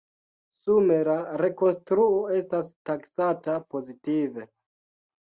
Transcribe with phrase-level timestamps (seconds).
[0.59, 4.47] Sume la rekonstruo estas taksata pozitive.